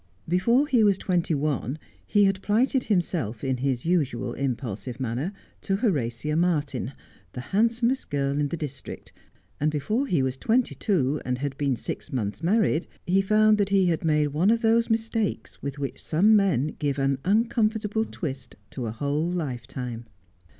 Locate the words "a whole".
18.87-19.29